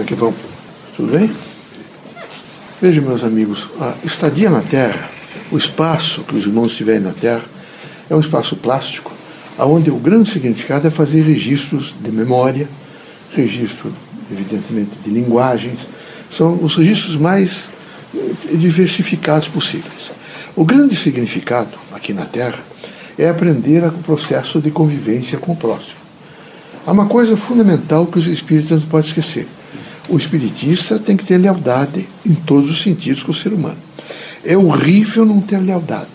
[0.00, 0.34] Como é que vão?
[0.96, 1.30] Tudo bem?
[2.80, 5.10] Vejam, meus amigos, a estadia na Terra,
[5.52, 7.44] o espaço que os irmãos tiverem na Terra,
[8.08, 9.12] é um espaço plástico,
[9.58, 12.66] onde o grande significado é fazer registros de memória,
[13.36, 13.92] registro,
[14.32, 15.80] evidentemente, de linguagens,
[16.30, 17.68] são os registros mais
[18.14, 20.12] eh, diversificados possíveis.
[20.56, 22.60] O grande significado aqui na Terra
[23.18, 26.00] é aprender o processo de convivência com o próximo.
[26.86, 29.46] Há uma coisa fundamental que os espíritas não podem esquecer.
[30.10, 33.78] O espiritista tem que ter lealdade em todos os sentidos com o ser humano.
[34.44, 36.08] É horrível não ter lealdade.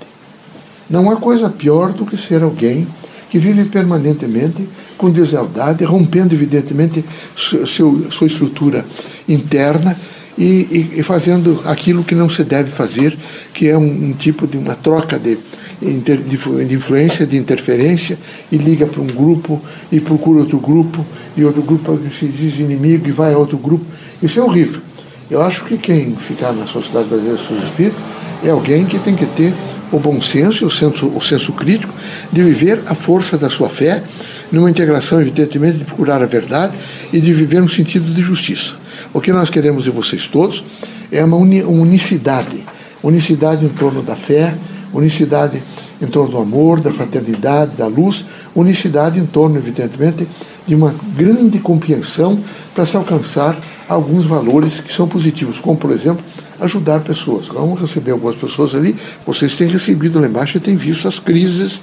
[0.90, 2.86] Não há coisa pior do que ser alguém
[3.30, 4.68] que vive permanentemente
[4.98, 7.04] com deslealdade, rompendo, evidentemente,
[7.36, 8.86] seu, sua estrutura
[9.28, 9.98] interna
[10.38, 13.18] e, e, fazendo aquilo que não se deve fazer,
[13.54, 15.38] que é um, um tipo de uma troca de,
[15.86, 18.18] de, influência, de interferência,
[18.52, 23.08] e liga para um grupo e procura outro grupo, e outro grupo se diz inimigo
[23.08, 23.86] e vai a outro grupo.
[24.22, 24.82] Isso é horrível.
[25.30, 28.00] Eu acho que quem ficar na Sociedade Brasileira dos Espíritos
[28.44, 29.54] é alguém que tem que ter
[29.92, 31.94] o bom senso, o senso, o senso crítico
[32.32, 34.04] de viver a força da sua fé,
[34.52, 36.78] numa integração, evidentemente, de procurar a verdade
[37.12, 38.76] e de viver no sentido de justiça.
[39.14, 40.64] O que nós queremos de vocês todos
[41.12, 42.64] é uma unicidade
[43.06, 44.56] unicidade em torno da fé,
[44.94, 45.62] unicidade
[46.02, 50.28] em torno do amor, da fraternidade, da luz, unicidade em torno, evidentemente,
[50.68, 52.40] de uma grande compreensão
[52.74, 53.58] para se alcançar
[53.88, 56.24] alguns valores que são positivos, como, por exemplo,
[56.60, 57.48] ajudar pessoas.
[57.48, 61.80] Vamos receber algumas pessoas ali, vocês têm recebido lá embaixo e têm visto as crises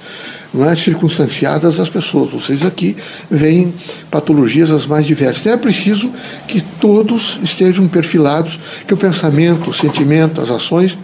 [0.53, 2.31] não é, circunstanciadas das pessoas.
[2.31, 2.95] Vocês aqui
[3.29, 3.73] veem
[4.11, 5.45] patologias as mais diversas.
[5.47, 6.11] É preciso
[6.47, 10.97] que todos estejam perfilados, que o pensamento, o sentimento, as ações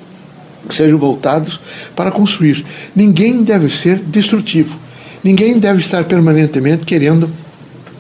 [0.69, 1.59] sejam voltados
[1.95, 2.65] para construir.
[2.95, 4.77] Ninguém deve ser destrutivo.
[5.23, 7.29] Ninguém deve estar permanentemente querendo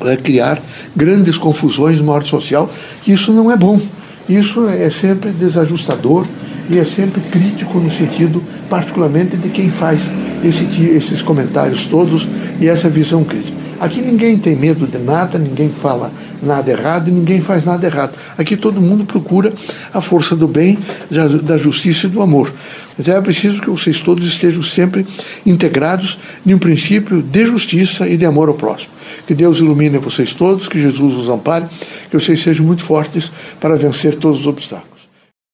[0.01, 0.61] é, criar
[0.95, 2.71] grandes confusões no ordem social,
[3.05, 3.79] isso não é bom.
[4.27, 6.25] Isso é sempre desajustador
[6.69, 9.99] e é sempre crítico no sentido, particularmente, de quem faz
[10.43, 12.27] esse, esses comentários todos
[12.61, 13.58] e essa visão crítica.
[13.79, 16.11] Aqui ninguém tem medo de nada, ninguém fala
[16.43, 18.13] nada errado e ninguém faz nada errado.
[18.37, 19.53] Aqui todo mundo procura
[19.93, 20.77] a força do bem,
[21.43, 22.51] da justiça e do amor.
[22.99, 25.07] Então é preciso que vocês todos estejam sempre
[25.45, 28.91] integrados em um princípio de justiça e de amor ao próximo.
[29.25, 31.65] Que Deus ilumine vocês todos, que Jesus os ampare,
[32.09, 34.98] que vocês sejam muito fortes para vencer todos os obstáculos.